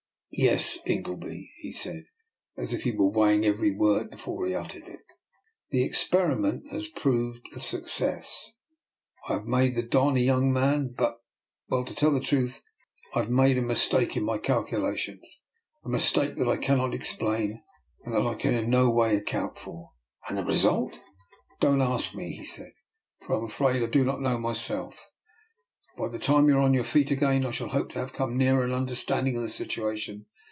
[0.51, 2.05] "Yes, Ingleby," he said,
[2.57, 5.01] as if he were weighing every word before he uttered it,"
[5.71, 8.49] the experiment has proved a success.
[9.27, 9.33] I 26o DR.
[9.33, 9.41] NIKOLA'S EXPERIMENT.
[9.41, 11.17] have made the Don a young man, but—
[11.69, 12.63] ^well, to tell the truth,
[13.13, 15.41] I have made a mistake in my calculations,
[15.83, 17.61] a mistake that I cannot explain
[18.05, 19.91] and that I can in no way account for."
[20.29, 21.01] "And the result?""
[21.59, 22.71] Don't ask me," he said,"
[23.19, 25.09] for I am afraid I do not know myself.
[25.97, 28.37] By the time you are on your feet again I shall hope to have come
[28.37, 30.25] nearer an understanding of the situation.